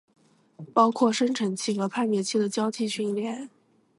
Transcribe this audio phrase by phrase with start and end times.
[0.73, 3.51] 包括生成器和判别器的交替训练